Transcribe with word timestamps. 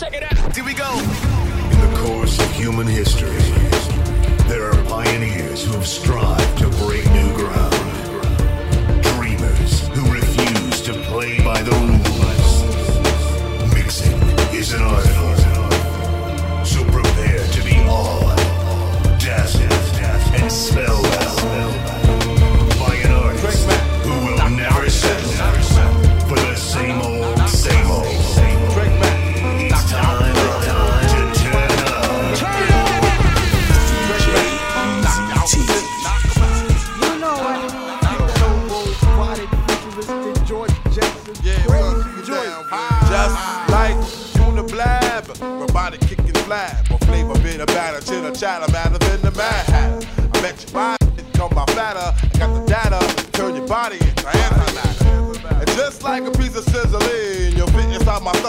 Check 0.00 0.14
it 0.14 0.22
out. 0.22 0.56
Here 0.56 0.64
we 0.64 0.72
go. 0.72 0.90
In 0.98 1.78
the 1.78 1.98
course 1.98 2.40
of 2.40 2.50
human 2.52 2.86
history, 2.86 3.36
there 4.48 4.70
are 4.70 4.84
pioneers 4.84 5.62
who 5.62 5.72
have 5.72 5.86
strived 5.86 6.56
to 6.56 6.70
break 6.82 7.04
new 7.12 7.34
ground. 7.34 7.74
Dreamers 9.02 9.88
who 9.88 10.10
refuse 10.10 10.80
to 10.86 10.94
play 11.02 11.44
by 11.44 11.60
the 11.60 11.72
rules. 11.72 11.89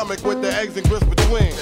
Stomach 0.01 0.25
with 0.25 0.41
the 0.41 0.51
eggs 0.57 0.75
and 0.77 0.89
grits 0.89 1.05
between. 1.05 1.53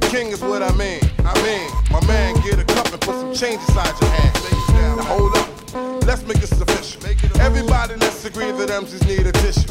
The 0.00 0.08
king 0.10 0.28
is 0.28 0.40
what 0.40 0.62
I 0.62 0.72
mean. 0.72 1.02
I 1.18 1.36
mean, 1.44 1.68
my 1.90 2.00
man, 2.06 2.34
get 2.40 2.58
a 2.58 2.64
cup 2.64 2.90
and 2.90 2.98
put 2.98 3.14
some 3.14 3.34
change 3.34 3.60
inside 3.68 3.92
your 4.00 4.08
hand. 4.08 4.96
Now 4.96 5.04
hold 5.04 5.36
up, 5.36 6.06
let's 6.06 6.24
make 6.24 6.38
this 6.38 6.58
official. 6.58 7.04
Everybody, 7.38 7.96
let's 7.96 8.24
agree 8.24 8.52
that 8.52 8.70
MCs 8.70 9.06
need 9.06 9.26
a 9.26 9.32
tissue. 9.32 9.68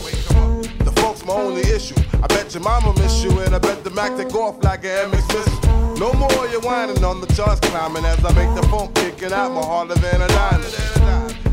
The 0.85 0.91
funk's 1.01 1.25
my 1.25 1.33
only 1.33 1.61
issue. 1.61 1.95
I 2.21 2.27
bet 2.27 2.53
your 2.53 2.61
mama 2.61 2.93
miss 3.01 3.23
you, 3.23 3.31
and 3.39 3.55
I 3.55 3.57
bet 3.57 3.83
the 3.83 3.89
Mack 3.89 4.15
take 4.15 4.35
off 4.35 4.63
like 4.63 4.85
an 4.85 5.09
MX 5.09 5.27
missile. 5.33 5.97
No 5.97 6.13
more 6.13 6.47
you 6.49 6.59
whining 6.59 7.03
on 7.03 7.19
the 7.19 7.33
charts 7.33 7.61
climbing 7.61 8.05
as 8.05 8.23
I 8.23 8.31
make 8.33 8.53
the 8.53 8.61
funk 8.69 8.93
kicking 8.93 9.33
out 9.33 9.53
more 9.53 9.65
harder 9.65 9.95
than 9.95 10.21
a 10.21 10.27
diamond. 10.27 10.75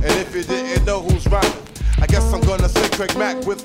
And 0.04 0.12
if 0.20 0.36
you 0.36 0.42
didn't 0.42 0.84
know 0.84 1.00
who's 1.00 1.26
rhyming, 1.26 1.64
I 2.02 2.06
guess 2.06 2.30
I'm 2.34 2.42
gonna 2.42 2.68
say 2.68 2.86
Craig 2.90 3.16
Mack 3.16 3.46
with 3.46 3.64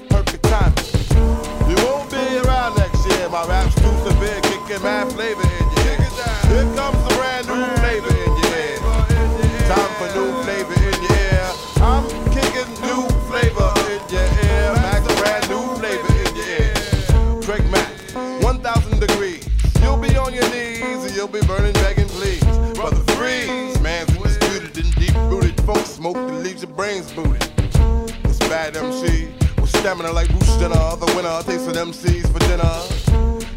stamina 29.94 30.13
like 30.13 30.27
Bruce 30.30 30.58
Jenner. 30.58 30.97
The 30.97 31.05
winner 31.16 31.38
takes 31.44 31.67
an 31.67 31.77
MCs 31.77 32.25
for 32.33 32.39
dinner. 32.49 32.73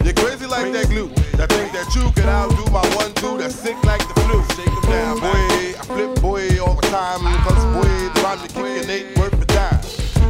You're 0.05 0.13
crazy 0.15 0.47
like 0.47 0.71
that 0.73 0.89
glue. 0.89 1.09
That 1.37 1.49
think 1.49 1.73
that 1.73 1.89
you 1.97 2.13
could 2.13 2.29
outdo 2.29 2.71
my 2.71 2.85
one 2.95 3.13
two 3.15 3.39
that's 3.39 3.55
sick 3.55 3.77
like 3.85 4.05
the 4.07 4.15
flu. 4.21 4.45
Shake 4.53 4.69
Shake 4.69 4.77
'em 4.77 4.91
down, 4.91 5.21
boy. 5.21 5.81
I 5.81 5.83
flip 5.89 6.21
boy 6.21 6.61
all 6.61 6.75
the 6.75 6.87
time. 6.89 7.25
Cause 7.45 7.65
boy, 7.73 7.89
the 8.13 8.21
rhyme 8.21 8.41
you 8.43 8.49
kicking 8.53 8.91
ain't 8.91 9.19
worth 9.19 9.41
a 9.41 9.47
dime. 9.47 9.83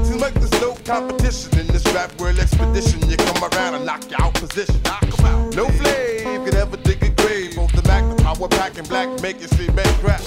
Seems 0.05 0.21
like 0.21 0.35
there's 0.35 0.61
no 0.61 0.77
competition 0.85 1.59
in 1.59 1.67
this 1.75 1.85
rap 1.93 2.11
world 2.21 2.39
expedition. 2.39 3.03
You 3.11 3.17
come 3.17 3.43
around 3.43 3.75
and 3.75 3.85
knock 3.85 4.09
you 4.09 4.17
out 4.21 4.35
position. 4.35 4.79
Knock 4.85 5.03
'em 5.03 5.25
out. 5.25 5.55
No 5.57 5.67
flame 5.69 6.45
could 6.45 6.55
ever 6.55 6.77
dig 6.77 7.03
a 7.03 7.11
grave. 7.21 7.57
Both 7.57 7.73
the 7.73 7.83
Mack, 7.89 8.05
the 8.07 8.23
power 8.23 8.49
pack, 8.49 8.79
and 8.79 8.89
black 8.89 9.09
make 9.23 9.43
it 9.43 9.51
see 9.51 9.69
back 9.71 9.91
crap. 9.99 10.23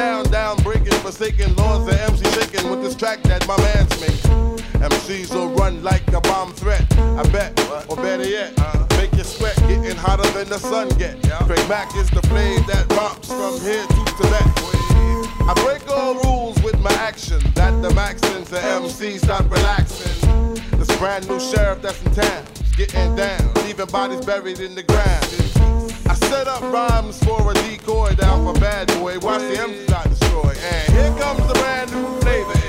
Down, 0.00 0.24
down, 0.30 0.56
breaking, 0.62 0.98
forsaken 1.04 1.54
laws 1.56 1.86
of 1.86 1.92
MC 1.92 2.24
shaking 2.32 2.70
with 2.70 2.80
this 2.82 2.94
track 2.94 3.22
that 3.24 3.46
my 3.46 3.56
man's 3.58 4.00
making. 4.00 4.56
MCs 4.80 5.34
will 5.34 5.50
run 5.50 5.82
like 5.82 6.06
a 6.14 6.22
bomb 6.22 6.54
threat. 6.54 6.84
I 6.96 7.22
bet, 7.28 7.52
or 7.86 7.96
better 7.96 8.26
yet, 8.26 8.56
make 8.96 9.12
you 9.12 9.24
sweat, 9.24 9.56
getting 9.68 9.96
hotter 9.96 10.28
than 10.30 10.48
the 10.48 10.58
sun 10.58 10.88
get. 10.96 11.22
Craig 11.44 11.68
Mack 11.68 11.94
is 11.96 12.08
the 12.08 12.22
flame 12.28 12.64
that 12.66 12.90
romps 12.96 13.28
from 13.28 13.60
here 13.60 13.84
to 13.84 14.00
Tibet. 14.16 14.48
I 15.50 15.52
break 15.64 15.86
all 15.90 16.14
rules 16.24 16.62
with 16.62 16.78
my 16.80 16.92
action. 16.94 17.40
That 17.54 17.82
the 17.82 17.92
max 17.92 18.22
into 18.34 18.58
MC 18.58 19.18
stop 19.18 19.50
relaxing. 19.50 20.54
This 20.78 20.96
brand 20.96 21.28
new 21.28 21.38
sheriff 21.38 21.82
that's 21.82 22.02
in 22.04 22.14
town 22.14 22.44
getting 22.74 23.16
down, 23.16 23.52
leaving 23.66 23.84
bodies 23.86 24.24
buried 24.24 24.60
in 24.60 24.74
the 24.74 24.82
ground. 24.82 25.69
I 26.10 26.14
set 26.14 26.48
up 26.48 26.60
rhymes 26.62 27.22
for 27.22 27.52
a 27.52 27.54
decoy 27.54 28.16
down 28.16 28.44
for 28.44 28.60
bad 28.60 28.88
boy. 28.98 29.20
Watch 29.20 29.42
the 29.42 29.60
MC 29.62 29.86
not 29.92 30.08
destroy. 30.08 30.54
And 30.60 30.92
here 30.92 31.14
comes 31.20 31.46
the 31.46 31.54
brand 31.54 31.92
new 31.92 32.20
flavor 32.20 32.59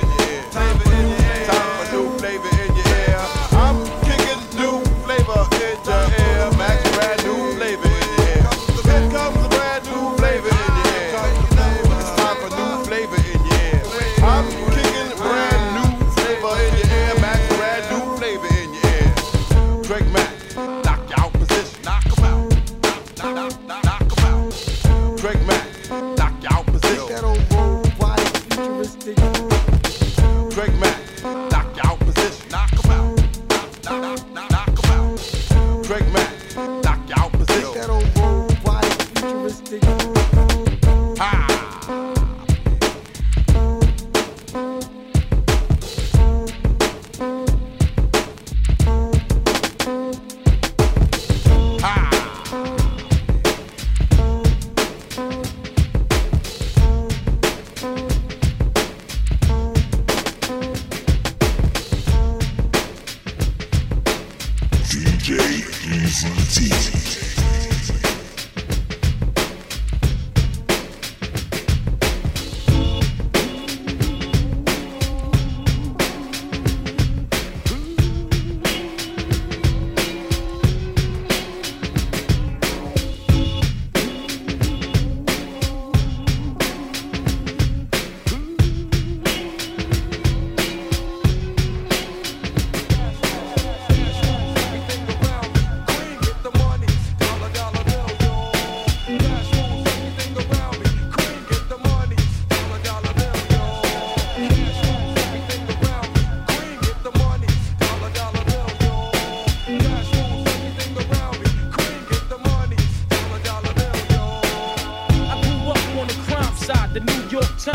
futuristic. 39.71 40.15
Ha! 40.15 40.20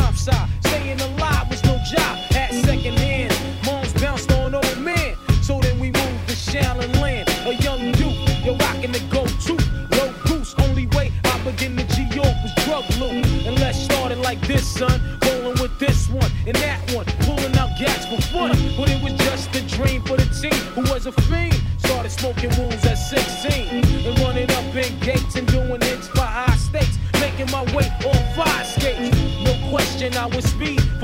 rough 0.07 0.17
side. 0.17 0.49
Staying 0.67 1.01
alive 1.01 1.49
was 1.51 1.63
no 1.65 1.77
job 1.91 2.19
at 2.35 2.53
second 2.53 2.99
hand. 2.99 3.33
Moms 3.65 3.93
bounced 3.95 4.31
on 4.33 4.55
old 4.55 4.79
man, 4.79 5.17
So 5.43 5.61
then 5.61 5.79
we 5.79 5.89
moved 5.91 6.29
to 6.29 6.35
Shaolin 6.35 6.93
Land. 7.01 7.29
A 7.51 7.55
young 7.67 7.93
dude, 7.93 8.15
you're 8.45 8.57
rocking 8.57 8.93
the 8.93 9.03
go 9.11 9.27
to. 9.47 9.55
Low 9.97 10.11
goose, 10.27 10.55
only 10.59 10.87
way 10.97 11.13
I 11.25 11.35
begin 11.45 11.77
to 11.77 11.85
G 11.95 12.03
York 12.15 12.37
was 12.43 12.55
drug 12.65 12.85
loot. 13.01 13.25
And 13.47 13.59
let's 13.59 13.79
start 13.79 14.13
it 14.13 14.19
like 14.19 14.41
this, 14.47 14.65
son. 14.67 15.01
Rolling 15.27 15.59
with 15.61 15.77
this 15.79 16.09
one 16.09 16.31
and 16.47 16.57
that 16.57 16.81
one. 16.95 17.07
Pulling 17.27 17.57
out 17.57 17.71
gas 17.79 18.07
for 18.11 18.21
fun. 18.33 18.51
But 18.77 18.89
it 18.91 19.03
was 19.03 19.15
just 19.27 19.55
a 19.57 19.63
dream 19.77 20.03
for 20.03 20.17
the 20.17 20.29
team 20.41 20.61
who 20.75 20.83
was 20.93 21.07
a 21.07 21.13
fiend. 21.13 21.61
Started 21.79 22.11
smoking 22.11 22.51
weed. 22.51 22.76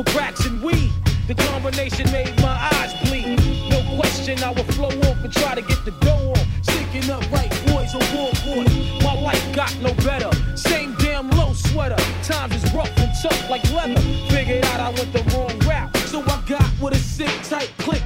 cracks 0.04 0.46
and 0.46 0.62
weed. 0.62 0.92
The 1.28 1.34
combination 1.34 2.10
made 2.10 2.36
my 2.40 2.56
eyes 2.74 2.92
bleed. 3.08 3.38
No 3.70 3.80
question, 3.96 4.42
I 4.42 4.50
would 4.50 4.66
flow 4.74 4.88
off 4.88 5.24
and 5.24 5.32
try 5.32 5.54
to 5.54 5.62
get 5.62 5.84
the 5.84 5.92
dough 6.00 6.32
off. 6.32 6.46
Sticking 6.62 7.10
up 7.10 7.22
right 7.30 7.50
boys 7.66 7.94
on 7.94 8.02
warboard. 8.12 9.02
My 9.02 9.14
life 9.20 9.54
got 9.54 9.74
no 9.80 9.94
better. 10.04 10.30
Same 10.56 10.94
damn 10.96 11.30
low 11.30 11.52
sweater. 11.52 11.96
Times 12.22 12.54
is 12.56 12.74
rough 12.74 12.96
and 12.98 13.12
tough 13.22 13.50
like 13.50 13.64
leather. 13.72 14.00
Figured 14.30 14.64
out 14.66 14.80
I 14.80 14.90
went 14.90 15.12
the 15.12 15.22
wrong 15.34 15.58
route, 15.60 15.96
so 16.08 16.20
I 16.22 16.42
got 16.46 16.68
with 16.80 16.94
a 16.94 16.98
sick 16.98 17.30
tight 17.44 17.72
click. 17.78 18.02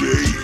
day. 0.00 0.35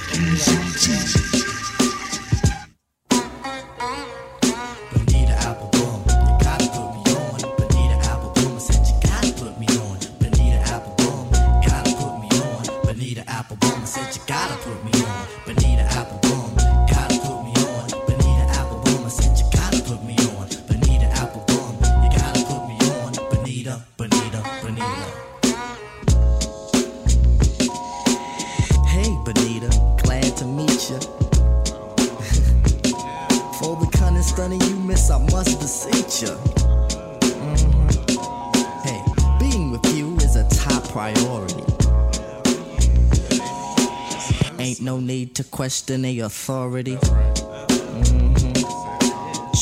question 45.62 46.02
their 46.02 46.24
authority. 46.24 46.96
Mm-hmm. 46.96 48.52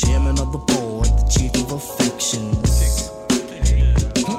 Chairman 0.01 0.39
of 0.41 0.51
the 0.51 0.57
board, 0.57 1.05
the 1.05 1.29
chief 1.29 1.55
of 1.61 1.73
affections. 1.73 3.11
Mm-hmm. 4.17 4.33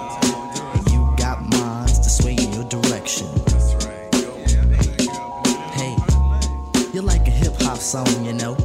You 0.91 1.13
got 1.17 1.39
minds 1.51 1.99
to 1.99 2.09
sway 2.09 2.33
in 2.33 2.51
your 2.51 2.63
direction. 2.67 3.27
Hey, 5.77 5.95
you're 6.95 7.03
like 7.03 7.27
a 7.27 7.29
hip 7.29 7.53
hop 7.61 7.77
song, 7.77 8.25
you 8.25 8.33
know. 8.33 8.57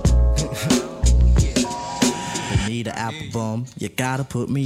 Need 2.67 2.89
an 2.89 3.31
bum, 3.31 3.67
you 3.77 3.91
gotta 3.91 4.25
put 4.25 4.49
me 4.49 4.66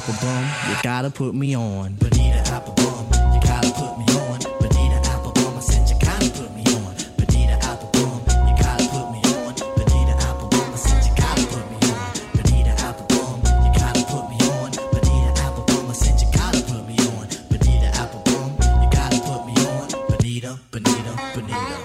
apple 0.00 0.14
bum, 0.20 0.44
you 0.68 0.76
gotta 0.82 1.10
put 1.10 1.34
me 1.34 1.54
on. 1.54 1.92
Bonita 1.94 2.42
Applebum, 2.50 3.04
you 3.34 3.40
gotta 3.42 3.70
put 3.70 3.98
me 3.98 4.06
on. 4.16 4.38
Bonita 4.60 4.98
Applebum, 5.10 5.56
I 5.56 5.60
said 5.60 5.88
you 5.90 5.96
gotta 6.00 6.30
put 6.30 6.54
me 6.56 6.64
on. 6.72 6.94
Bonita 7.18 7.58
Applebum, 7.68 8.20
you 8.48 8.54
gotta 8.62 8.88
put 8.88 9.10
me 9.12 9.20
on. 9.36 9.54
Bonita 9.76 10.14
Applebum, 10.24 10.72
I 10.72 10.76
said 10.76 11.04
you 11.04 11.12
gotta 11.16 11.44
put 11.52 11.64
me 11.70 11.76
on. 11.90 12.00
Bonita 12.32 12.72
Applebum, 12.80 13.44
you 13.64 13.70
gotta 13.78 14.02
put 14.08 14.24
me 14.30 14.36
on. 14.48 14.70
Bonita 14.90 15.30
Applebum, 15.44 15.90
I 15.90 15.92
said 15.92 16.16
you 16.20 16.28
gotta 16.32 16.60
put 16.62 16.82
me 16.88 16.96
on. 17.12 17.26
Bonita 17.50 17.88
Applebum, 18.00 18.48
you 18.82 18.88
gotta 18.90 19.18
put 19.20 19.40
me 19.44 19.54
on. 19.68 19.86
Bonita, 20.08 20.58
Bonita, 20.70 21.12
Bonita. 21.34 21.76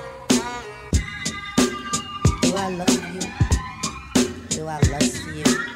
Do 2.42 2.56
I 2.56 2.70
love 2.80 2.96
you? 3.14 3.22
Do 4.50 4.68
I 4.68 4.80
lust 4.92 5.20
you? 5.36 5.75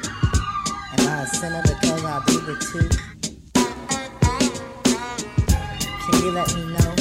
I 1.10 1.24
send 1.24 1.62
because 1.64 2.04
I 2.04 2.22
do 2.26 2.38
it 2.52 2.60
too. 2.60 2.88
Can 6.04 6.24
you 6.24 6.30
let 6.30 6.54
me 6.54 6.62
know? 6.72 6.99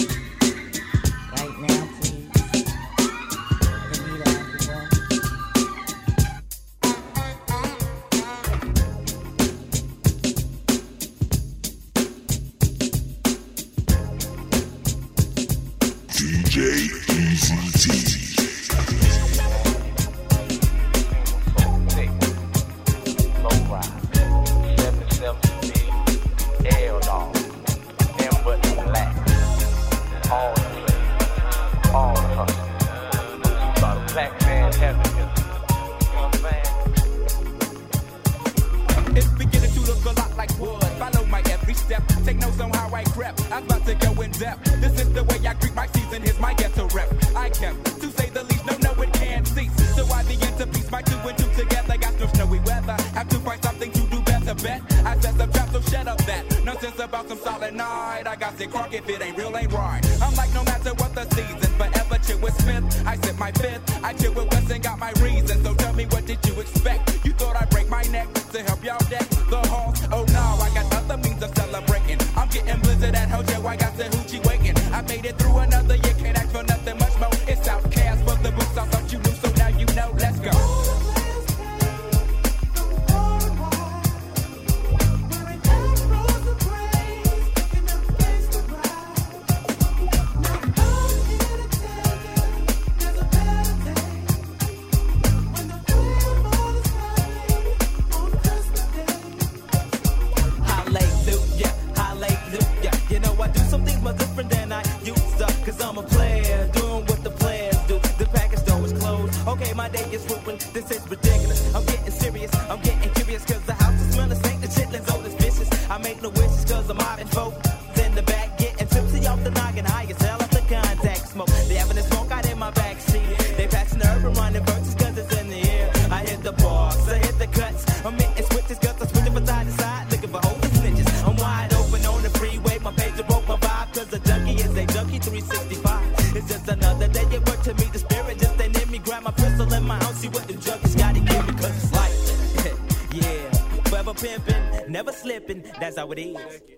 how 145.99 146.11
it 146.11 146.19
is. 146.19 146.68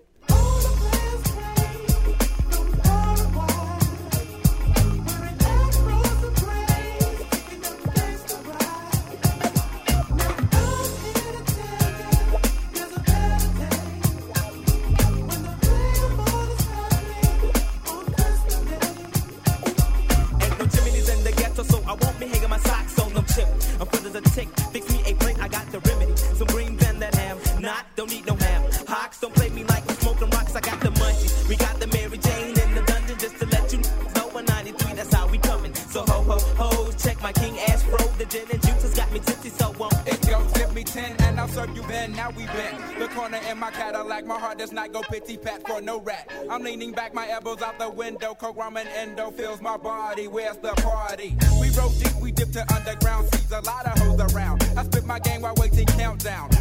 not 44.82 44.92
go 44.92 45.02
pity 45.02 45.36
pat 45.36 45.66
for 45.66 45.80
no 45.80 46.00
rat. 46.00 46.28
I'm 46.50 46.62
leaning 46.62 46.92
back, 46.92 47.14
my 47.14 47.28
elbows 47.28 47.62
out 47.62 47.78
the 47.78 47.88
window. 47.88 48.34
Coke, 48.34 48.56
ramen, 48.56 48.86
endo 48.96 49.30
fills 49.30 49.60
my 49.60 49.76
body. 49.76 50.26
Where's 50.26 50.56
the 50.56 50.72
party? 50.82 51.36
We 51.60 51.70
rode 51.70 51.92
deep, 51.98 52.14
we 52.20 52.32
dipped 52.32 52.54
to 52.54 52.74
underground. 52.74 53.28
Sees 53.34 53.52
a 53.52 53.60
lot 53.60 53.86
of 53.86 53.98
hoes 53.98 54.34
around. 54.34 54.62
I 54.76 54.84
spit 54.84 55.04
my 55.04 55.18
game 55.20 55.42
while 55.42 55.54
waiting 55.56 55.86
countdown. 55.86 56.51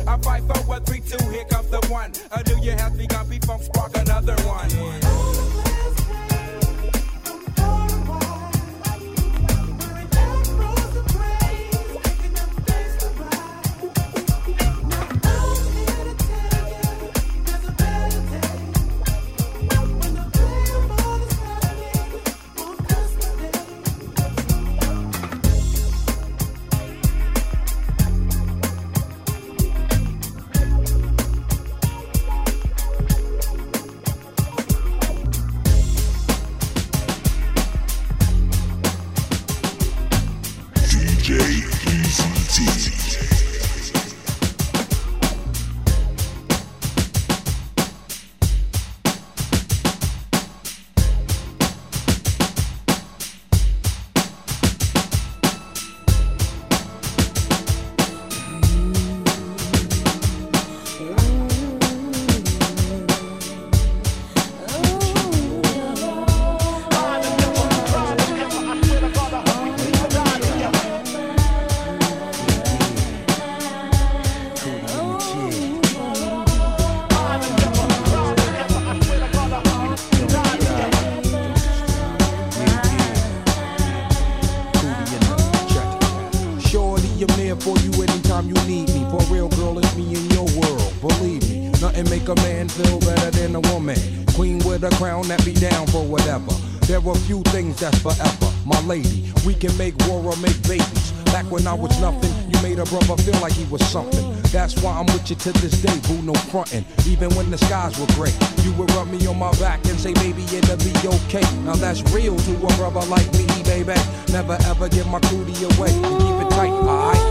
you 105.32 105.38
to 105.38 105.52
this 105.60 105.82
day, 105.82 105.98
boo, 106.08 106.22
no 106.24 106.34
frontin'. 106.34 106.86
Even 107.08 107.34
when 107.36 107.50
the 107.50 107.58
skies 107.58 107.98
were 107.98 108.08
gray, 108.15 108.34
you 108.63 108.74
would 108.74 108.91
rub 108.91 109.08
me 109.08 109.26
on 109.28 109.39
my 109.39 109.52
back 109.60 109.80
and 109.86 109.98
say, 109.98 110.13
baby, 110.15 110.44
it'll 110.44 110.78
be 110.78 110.94
okay. 111.08 111.41
Now 111.63 111.76
that's 111.76 112.02
real 112.13 112.36
to 112.36 112.54
a 112.56 112.67
brother 112.76 113.02
like 113.08 113.32
me, 113.34 113.48
baby. 113.63 113.96
Never 114.32 114.58
ever 114.65 114.89
give 114.89 115.08
my 115.08 115.20
booty 115.32 115.56
away. 115.63 115.91
Keep 115.91 116.38
it 116.44 116.50
tight, 116.52 116.72
alright? 116.72 117.31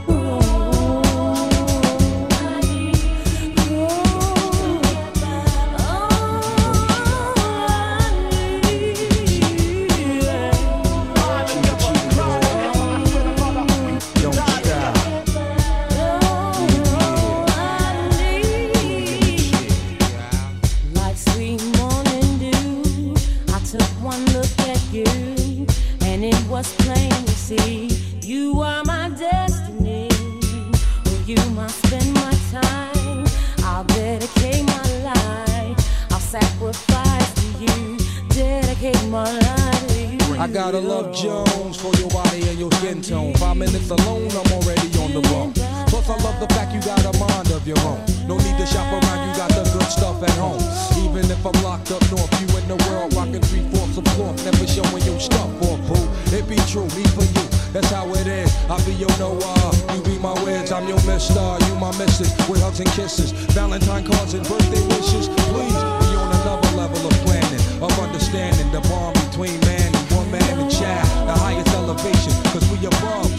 you 59.01 59.07
know 59.17 59.33
why. 59.33 59.95
You 59.95 60.01
be 60.03 60.19
my 60.19 60.33
wedge, 60.43 60.71
I'm 60.71 60.87
your 60.87 61.01
mister, 61.09 61.41
you 61.65 61.75
my 61.75 61.89
missus. 61.97 62.29
With 62.47 62.61
hugs 62.61 62.79
and 62.79 62.89
kisses, 62.91 63.31
Valentine 63.57 64.05
cards 64.05 64.35
and 64.35 64.47
birthday 64.47 64.85
wishes. 64.93 65.27
Please, 65.49 65.73
be 65.73 66.09
on 66.21 66.29
another 66.29 66.77
level 66.77 67.07
of 67.09 67.13
planning, 67.25 67.61
of 67.81 67.91
understanding 67.97 68.69
the 68.71 68.81
bond 68.81 69.17
between 69.25 69.59
man 69.61 69.89
and 69.95 70.11
woman 70.11 70.43
and 70.43 70.69
child. 70.69 71.27
The 71.27 71.33
highest 71.33 71.73
elevation, 71.73 72.33
cause 72.53 72.65
we 72.69 72.85
above. 72.85 73.30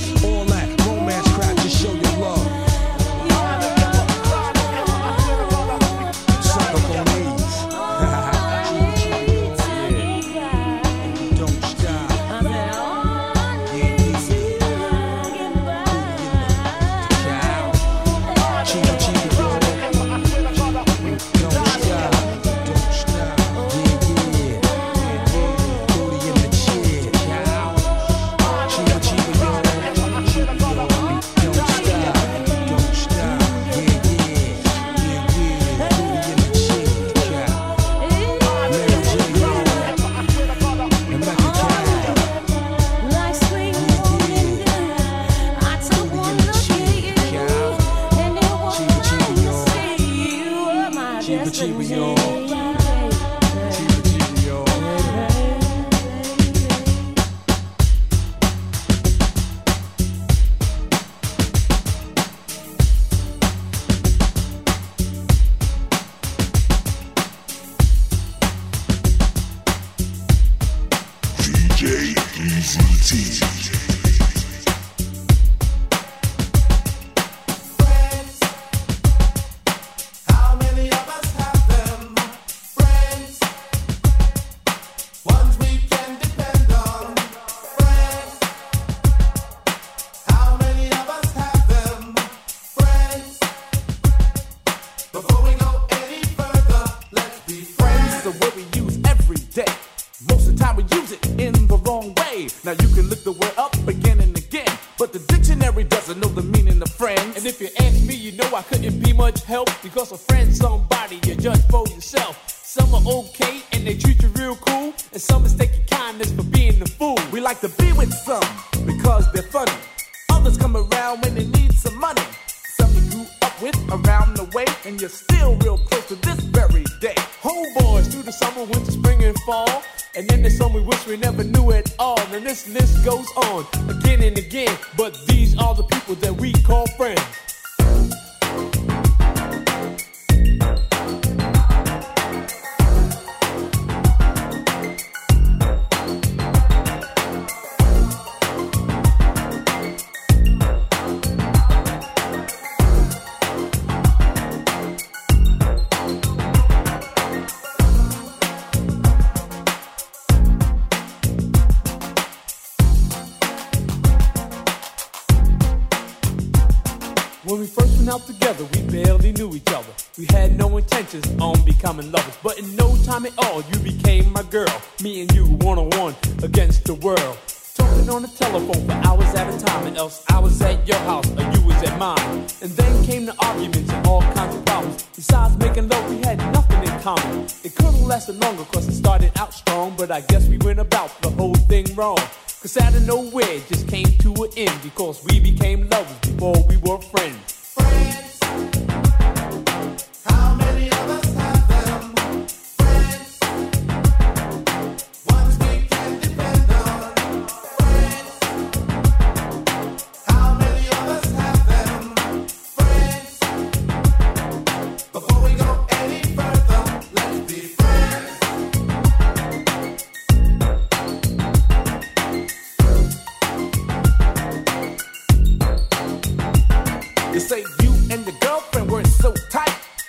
Time 173.23 173.33
all, 173.39 173.63
you 173.63 173.79
became 173.81 174.33
my 174.33 174.43
girl. 174.45 174.83
Me 175.03 175.23
and 175.23 175.33
you, 175.35 175.45
one 175.67 175.79
on 175.79 175.91
one 175.99 176.15
against 176.43 176.85
the 176.85 176.95
world. 176.95 177.39
Talking 177.75 178.09
on 178.11 178.23
the 178.23 178.29
telephone 178.29 178.87
for 178.87 179.09
hours 179.09 179.35
at 179.35 179.53
a 179.53 179.65
time, 179.65 179.87
and 179.87 179.97
else 179.97 180.25
I 180.31 180.39
was 180.39 180.61
at 180.63 180.87
your 180.87 180.99
house 180.99 181.29
or 181.31 181.43
you 181.53 181.63
was 181.67 181.83
at 181.83 181.99
mine. 181.99 182.47
And 182.61 182.71
then 182.71 183.05
came 183.05 183.27
the 183.27 183.35
arguments 183.45 183.91
and 183.91 184.07
all 184.07 184.23
kinds 184.23 184.57
of 184.57 184.65
problems. 184.65 185.03
Besides 185.15 185.57
making 185.59 185.89
love, 185.89 186.09
we 186.11 186.19
had 186.19 186.39
nothing 186.53 186.83
in 186.83 187.01
common. 187.01 187.47
It 187.65 187.75
could 187.75 187.87
have 187.87 188.03
lasted 188.03 188.37
longer, 188.41 188.65
cause 188.65 188.89
it 188.89 188.95
started 188.95 189.33
out 189.39 189.55
strong, 189.55 189.95
but 189.97 190.11
I 190.11 190.21
guess 190.21 190.49
we 190.49 190.59
went 190.59 190.79
about 190.79 191.11
the 191.23 191.31
whole 191.31 191.55
thing 191.55 191.87
wrong. 191.95 192.19
Cause 192.61 192.77
out 192.77 192.95
of 192.95 193.07
nowhere, 193.07 193.51
it 193.51 193.67
just 193.69 193.89
came 193.89 194.07
to 194.19 194.31
an 194.45 194.51
end 194.57 194.79
because 194.83 195.25
we 195.25 195.41
became 195.41 195.89
lovers 195.89 196.19
before 196.21 196.57
we 196.69 196.77
were 196.79 196.99
friends. 196.99 197.32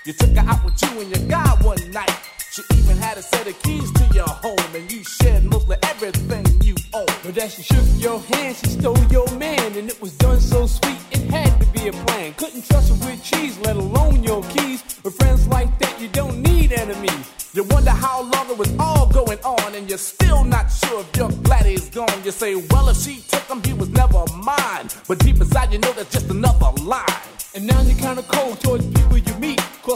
You 0.06 0.12
took 0.12 0.36
her 0.36 0.50
out 0.50 0.66
with 0.66 0.82
you 0.82 1.00
and 1.00 1.16
your 1.16 1.30
guy 1.30 1.48
one 1.62 1.80
night. 1.92 2.12
She 2.52 2.62
even 2.76 2.98
had 2.98 3.18
a 3.18 3.22
set 3.22 3.48
of 3.48 3.58
keys 3.63 3.89
to 3.94 4.06
your 4.13 4.28
home, 4.28 4.76
and 4.76 4.92
you 4.92 5.02
shared 5.02 5.46
mostly 5.46 5.78
everything 5.84 6.46
you 6.62 6.76
own. 6.94 7.08
But 7.24 7.38
as 7.38 7.56
she 7.56 7.63
shook 7.63 7.86
your 7.98 8.20
hand, 8.20 8.58
she 8.58 8.68
stole 8.68 9.02
your 9.06 9.26
man, 9.38 9.78
and 9.78 9.89
it 9.89 10.02
was 10.02 10.12
done 10.18 10.42
so 10.42 10.68
sweet, 10.68 11.00
it 11.12 11.32
had 11.32 11.58
to 11.62 11.66
be 11.68 11.88
a 11.88 11.94
plan. 11.94 12.34
Couldn't 12.34 12.68
trust 12.68 12.89
her 12.89 13.08
with 13.08 13.24
cheese, 13.24 13.58
let 13.60 13.78
alone 13.78 14.24
your 14.24 14.44
keys. 14.44 14.84
With 15.06 15.16
friends 15.16 15.48
like 15.48 15.80
that, 15.80 16.02
you 16.02 16.10
don't 16.10 16.42
need 16.42 16.74
enemies. 16.74 17.32
You 17.54 17.63
wonder 17.63 17.92
how 17.92 18.24
long 18.24 18.50
it 18.50 18.58
was 18.58 18.76
all 18.80 19.08
going 19.08 19.39
on, 19.46 19.74
and 19.74 19.88
you're 19.88 19.98
still 19.98 20.44
not 20.44 20.68
sure 20.70 21.00
if 21.00 21.16
your 21.16 21.32
glad 21.44 21.66
he's 21.66 21.89
gone. 21.89 22.24
You 22.26 22.32
say, 22.32 22.56
well, 22.56 22.89
if 22.89 22.98
she 22.98 23.22
took 23.30 23.44
him, 23.44 23.63
he 23.63 23.72
was 23.72 23.89
never 23.89 24.26
mine. 24.36 24.89
But 25.08 25.20
deep 25.20 25.38
inside, 25.38 25.72
you 25.72 25.80
know 25.80 25.94
that's 25.94 26.12
just 26.12 26.30
another 26.30 26.72
lie. 26.84 27.22
And 27.56 27.68
now 27.68 27.80
you're 27.84 27.98
kinda 27.98 28.24
cold 28.24 28.60
towards 28.62 28.86
people 28.88 29.18
you 29.18 29.33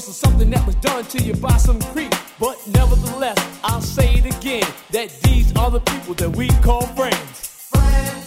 of 0.05 0.13
something 0.13 0.51
that 0.51 0.63
was 0.67 0.75
done 0.75 1.03
to 1.05 1.17
you 1.23 1.33
by 1.33 1.57
some 1.57 1.79
creep. 1.81 2.13
But 2.39 2.55
nevertheless, 2.67 3.37
I'll 3.63 3.81
say 3.81 4.13
it 4.13 4.25
again, 4.37 4.67
that 4.91 5.09
these 5.23 5.55
are 5.55 5.71
the 5.71 5.79
people 5.79 6.13
that 6.15 6.29
we 6.35 6.49
call 6.61 6.81
friends. 6.81 7.67
How 7.73 8.26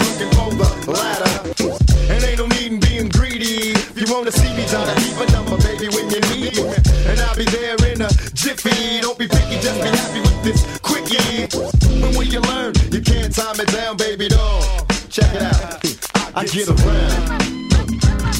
get 16.51 16.67
around. 16.67 17.41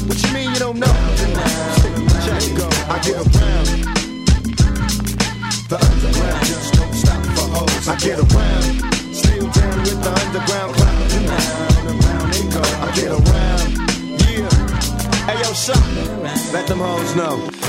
What 0.05 0.21
you 0.21 0.33
mean 0.33 0.51
you 0.51 0.59
don't 0.59 0.77
know? 0.77 0.93
Check 2.25 2.43
go. 2.57 2.67
I 2.91 2.99
get 3.01 3.15
around. 3.15 3.67
The 5.69 5.77
underground 5.79 6.45
just 6.45 6.73
don't 6.73 6.93
stop 6.93 7.23
for 7.35 7.47
hoes. 7.55 7.87
I 7.87 7.95
get 7.95 8.19
around. 8.19 9.15
Still 9.15 9.47
down 9.51 9.79
with 9.79 10.03
the 10.03 10.11
underground 10.25 10.75
go. 12.51 12.61
I 12.61 12.91
get 12.95 13.11
around. 13.11 13.69
Yeah. 14.27 14.49
Hey 15.25 15.37
yo, 15.41 15.53
shot. 15.53 15.81
Let 16.51 16.67
them 16.67 16.79
hoes 16.79 17.15
know. 17.15 17.60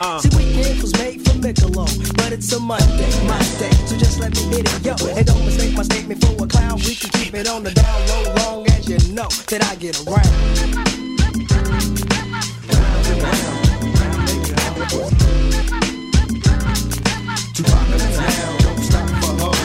Uh. 0.00 0.18
See, 0.18 0.30
weekend 0.34 0.80
was 0.80 0.92
made 0.94 1.20
for 1.20 1.34
Michelob, 1.34 2.16
but 2.16 2.32
it's 2.32 2.50
a 2.54 2.58
Monday, 2.58 3.26
my 3.26 3.38
day. 3.58 3.70
So 3.84 3.98
just 3.98 4.18
let 4.18 4.34
me 4.34 4.44
hit 4.44 4.64
it, 4.64 4.86
yo. 4.86 4.94
And 5.14 5.26
don't 5.26 5.44
mistake 5.44 5.76
my 5.76 5.82
statement 5.82 6.24
for 6.24 6.42
a 6.42 6.48
clown. 6.48 6.78
We 6.78 6.94
can 6.94 7.10
keep 7.10 7.34
it 7.34 7.46
on 7.46 7.62
the 7.62 7.72
down 7.72 8.08
low, 8.08 8.34
long 8.36 8.66
as 8.70 8.88
you 8.88 8.96
know 9.12 9.28
that 9.48 9.62
I 9.62 9.74
get 9.76 10.00
around. 10.06 10.26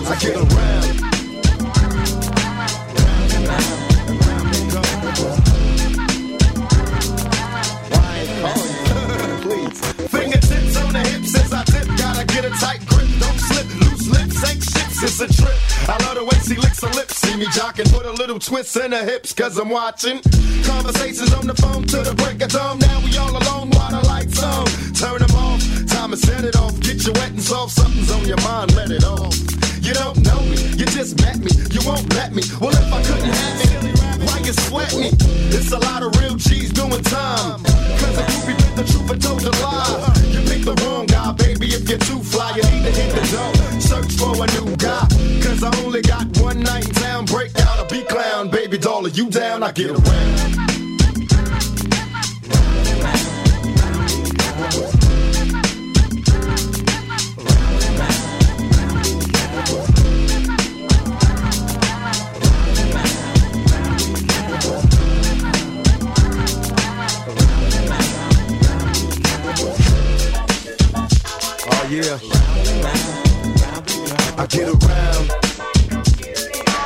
I 0.07 0.17
get 0.19 0.35
around. 0.35 0.84
It's 15.17 15.39
a 15.39 15.43
trip. 15.43 15.55
I 15.87 15.95
love 16.03 16.15
the 16.15 16.25
way 16.25 16.35
she 16.43 16.59
licks 16.59 16.81
her 16.83 16.91
lips. 16.91 17.15
See 17.15 17.37
me 17.37 17.45
jocking. 17.55 17.87
Put 17.89 18.05
a 18.05 18.11
little 18.11 18.37
twist 18.37 18.75
in 18.75 18.91
her 18.91 19.05
hips. 19.05 19.31
Cause 19.31 19.57
I'm 19.57 19.69
watching. 19.69 20.19
Conversations 20.67 21.33
on 21.33 21.47
the 21.47 21.55
phone 21.55 21.87
to 21.87 22.03
the 22.03 22.13
break 22.15 22.43
of 22.43 22.51
dawn. 22.51 22.79
Now 22.79 22.99
we 22.99 23.15
all 23.15 23.31
alone 23.31 23.71
while 23.71 23.91
the 23.95 24.05
lights 24.07 24.43
on. 24.43 24.67
Turn 24.91 25.23
them 25.23 25.31
off. 25.39 25.63
Time 25.87 26.11
to 26.11 26.17
set 26.17 26.43
it 26.43 26.57
off. 26.57 26.77
Get 26.81 27.07
you 27.07 27.13
wet 27.13 27.31
and 27.31 27.41
soft. 27.41 27.79
Something's 27.79 28.11
on 28.11 28.27
your 28.27 28.41
mind. 28.43 28.75
Let 28.75 28.91
it 28.91 29.05
off. 29.05 29.31
You 29.79 29.93
don't 29.93 30.19
know 30.19 30.41
me. 30.51 30.59
You 30.75 30.83
just 30.83 31.15
met 31.23 31.39
me. 31.39 31.51
You 31.71 31.79
won't 31.87 32.11
let 32.11 32.35
me. 32.35 32.43
Well, 32.59 32.75
if 32.75 32.91
I 32.91 32.99
couldn't 33.07 33.31
have 33.31 33.87
it, 33.87 33.95
why 34.27 34.43
you 34.43 34.51
sweat 34.67 34.91
me? 34.99 35.15
It's 35.55 35.71
a 35.71 35.79
lot 35.79 36.03
of 36.03 36.11
real 36.19 36.35
G's 36.35 36.75
doing 36.75 37.03
time. 37.07 37.63
Cause 37.63 38.17
a 38.19 38.23
groupie 38.27 38.57
bit 38.59 38.75
the 38.75 38.83
truth 38.83 39.11
and 39.11 39.21
told 39.23 39.43
a 39.47 39.51
lie. 39.63 40.14
If 41.75 41.89
you're 41.89 41.97
too 41.99 42.23
fly, 42.23 42.55
you 42.55 42.63
need 42.63 42.85
to 42.85 42.91
hit 42.91 43.13
the 43.13 43.21
door. 43.35 43.81
Search 43.81 44.13
for 44.13 44.31
a 44.31 44.47
new 44.63 44.77
guy. 44.77 45.05
Cause 45.43 45.61
I 45.61 45.75
only 45.83 46.01
got 46.01 46.25
one 46.37 46.61
night 46.61 46.87
in 46.87 46.93
town. 46.93 47.25
Break 47.25 47.51
out 47.59 47.85
a 47.85 47.93
B 47.93 48.03
clown, 48.03 48.49
baby 48.49 48.77
doll. 48.77 49.05
Are 49.05 49.09
you 49.09 49.29
down? 49.29 49.61
I 49.61 49.73
get 49.73 49.91
around. 49.91 50.64
Yeah. 71.95 72.19
I 74.37 74.45
get 74.49 74.67
around. 74.67 75.31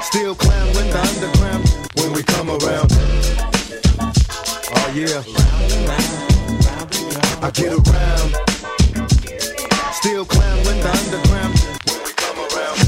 Still 0.03 0.35
clown 0.35 0.67
with 0.67 0.91
the 0.91 0.99
underground 1.09 1.67
when 1.95 2.13
we 2.13 2.21
come 2.21 2.49
around. 2.49 2.91
Oh 4.75 4.91
yeah. 4.93 5.23
I 7.41 7.49
get 7.51 7.73
around. 7.73 8.35
Still 9.93 10.25
clown 10.25 10.57
with 10.59 10.81
the 10.83 10.91
underground 10.99 11.53
when 11.87 11.99
we 12.05 12.11
come 12.13 12.39
around. 12.45 12.79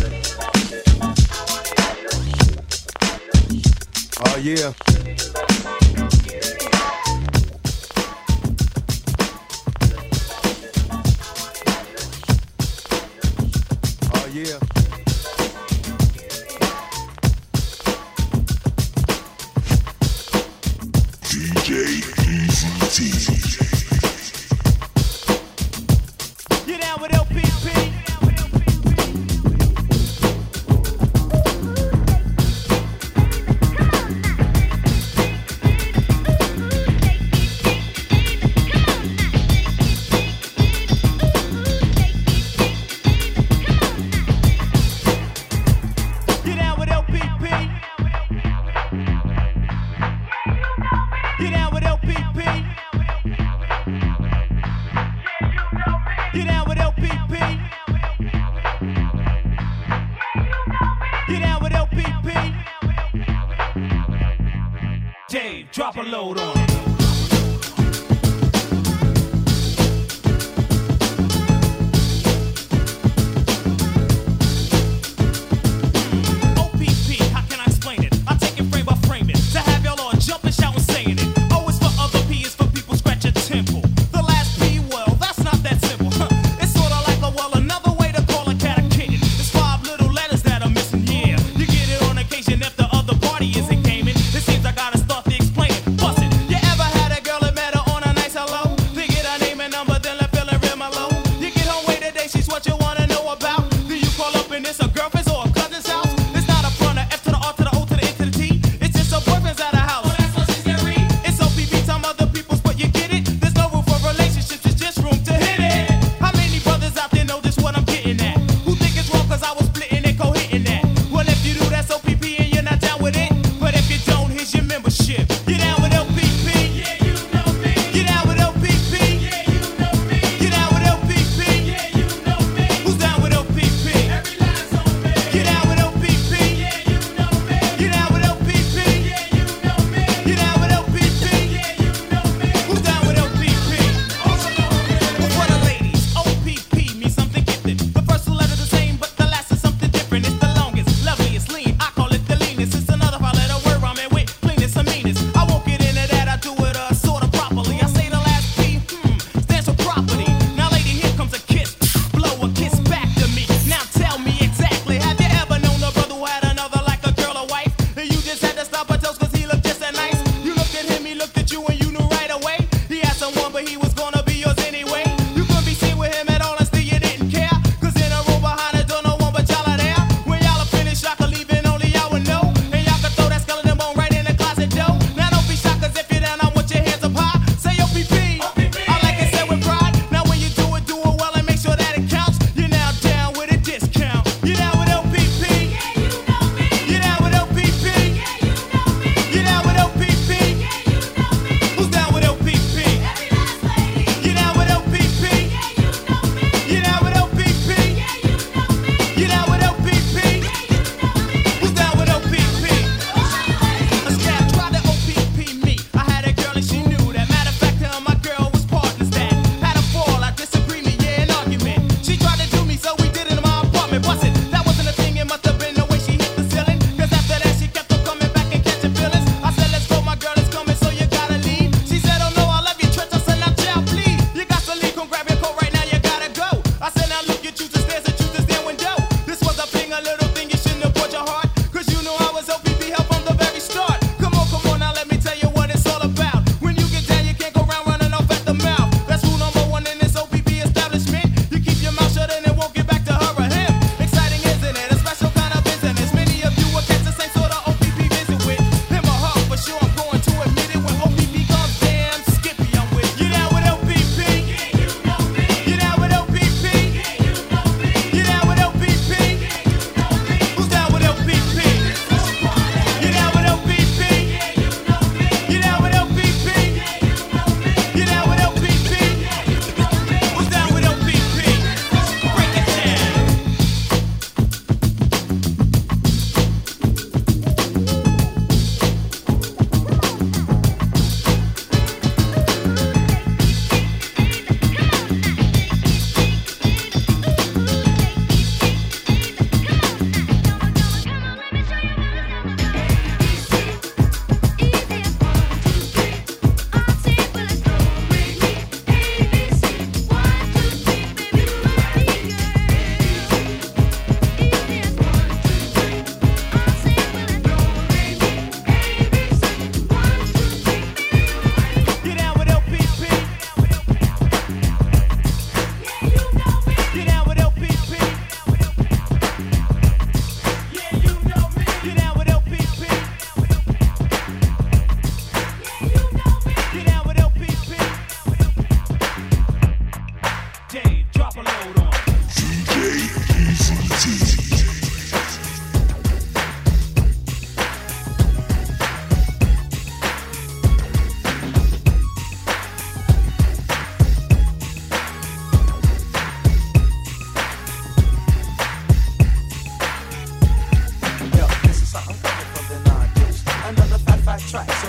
Oh 4.25 4.37
yeah. 4.37 4.90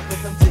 with 0.09 0.23
them. 0.23 0.42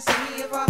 see 0.00 0.42
if 0.42 0.52
I 0.54 0.69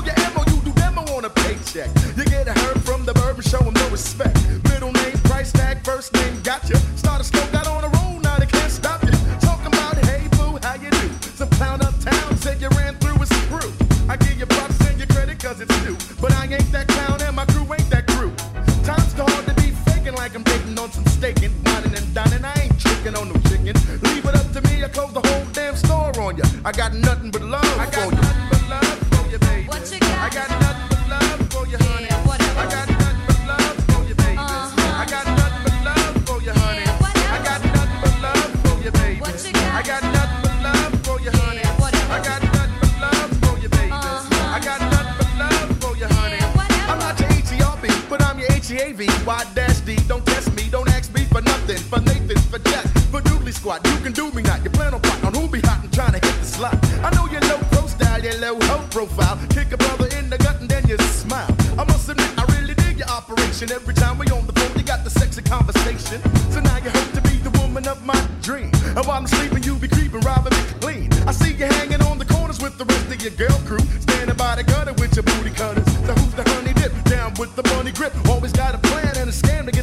You 53.91 53.97
can 54.05 54.13
do 54.13 54.31
me 54.31 54.41
not. 54.41 54.63
You 54.63 54.69
plan 54.69 54.93
on 54.93 55.01
plotting 55.01 55.25
on 55.25 55.33
who 55.33 55.47
be 55.47 55.59
hot 55.61 55.83
and 55.83 55.91
trying 55.93 56.13
to 56.13 56.21
hit 56.25 56.37
the 56.39 56.45
slot. 56.45 56.77
I 57.03 57.09
know 57.15 57.27
your 57.27 57.41
low 57.41 57.59
pro 57.71 57.85
style, 57.87 58.23
your 58.23 58.37
low 58.39 58.55
hoe 58.67 58.87
profile. 58.89 59.37
Kick 59.49 59.71
a 59.73 59.77
brother 59.77 60.07
in 60.17 60.29
the 60.29 60.37
gut 60.37 60.59
and 60.61 60.69
then 60.69 60.87
you 60.87 60.97
smile. 60.97 61.53
I 61.77 61.83
must 61.83 62.07
admit, 62.09 62.31
I 62.37 62.43
really 62.55 62.73
dig 62.75 62.99
your 62.99 63.09
operation. 63.09 63.71
Every 63.71 63.93
time 63.93 64.17
we 64.17 64.25
on 64.27 64.47
the 64.47 64.53
phone, 64.53 64.77
you 64.77 64.83
got 64.83 65.03
the 65.03 65.09
sexy 65.09 65.41
conversation. 65.41 66.21
So 66.51 66.59
now 66.61 66.77
you 66.77 66.89
hope 66.89 67.11
to 67.13 67.21
be 67.21 67.35
the 67.47 67.51
woman 67.61 67.87
of 67.87 68.05
my 68.05 68.19
dream. 68.41 68.71
And 68.95 69.03
while 69.05 69.19
I'm 69.19 69.27
sleeping, 69.27 69.63
you 69.63 69.75
be 69.75 69.87
creeping, 69.87 70.21
robbing 70.21 70.53
me 70.57 70.63
clean. 70.79 71.13
I 71.27 71.31
see 71.33 71.53
you 71.53 71.65
hanging 71.65 72.01
on 72.01 72.17
the 72.17 72.25
corners 72.25 72.61
with 72.61 72.77
the 72.77 72.85
rest 72.85 73.07
of 73.13 73.21
your 73.21 73.35
girl 73.35 73.59
crew. 73.67 73.83
Standing 73.99 74.37
by 74.37 74.55
the 74.55 74.63
gutter 74.63 74.93
with 74.93 75.15
your 75.15 75.23
booty 75.23 75.51
cutters. 75.51 75.85
So 76.07 76.13
who's 76.15 76.33
the 76.33 76.47
honey 76.49 76.73
dip? 76.73 76.93
Down 77.05 77.33
with 77.37 77.55
the 77.55 77.63
money 77.75 77.91
grip. 77.91 78.13
Always 78.29 78.53
got 78.53 78.73
a 78.73 78.79
plan 78.79 79.13
and 79.17 79.29
a 79.29 79.33
scam 79.33 79.65
to 79.65 79.71
get 79.71 79.80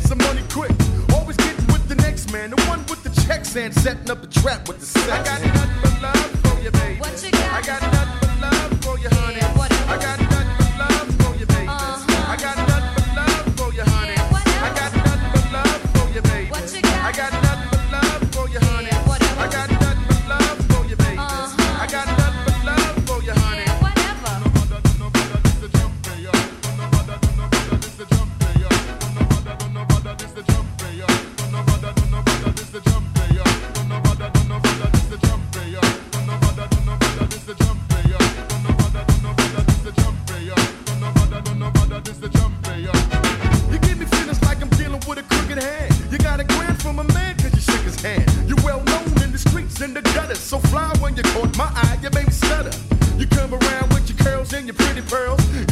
accent, 3.49 3.75
setting 3.75 4.11
up 4.11 4.23
a 4.23 4.27
trap 4.27 4.69
with 4.69 4.79
the 4.79 4.85
sex. 4.85 5.09
I 5.09 5.25
got 5.25 5.41
nothing 5.43 5.81
but 5.83 6.03
love 6.03 6.41
for 6.43 6.63
you, 6.63 6.71
baby. 6.71 7.01
What 7.01 7.23
you 7.25 7.31
got? 7.31 7.65
I 7.65 7.67
got 7.67 7.98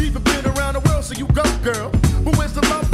Even 0.00 0.22
been 0.22 0.46
around 0.46 0.74
the 0.74 0.82
world, 0.86 1.04
so 1.04 1.14
you 1.14 1.26
go, 1.28 1.44
girl. 1.62 1.90
But 2.24 2.36
where's 2.36 2.52
the 2.52 2.62
love? 2.62 2.86